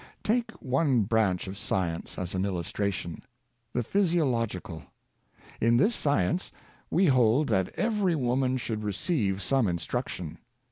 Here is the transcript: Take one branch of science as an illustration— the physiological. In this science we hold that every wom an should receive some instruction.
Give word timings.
Take 0.23 0.49
one 0.53 1.03
branch 1.03 1.45
of 1.45 1.59
science 1.59 2.17
as 2.17 2.33
an 2.33 2.43
illustration— 2.43 3.21
the 3.75 3.83
physiological. 3.83 4.81
In 5.61 5.77
this 5.77 5.93
science 5.93 6.51
we 6.89 7.05
hold 7.05 7.49
that 7.49 7.69
every 7.75 8.15
wom 8.15 8.41
an 8.41 8.57
should 8.57 8.83
receive 8.83 9.43
some 9.43 9.67
instruction. 9.67 10.39